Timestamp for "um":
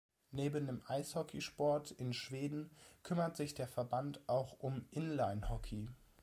4.57-4.83